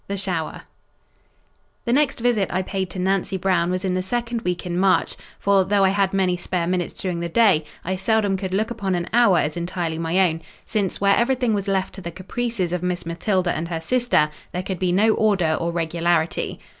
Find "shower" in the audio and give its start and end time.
0.17-0.63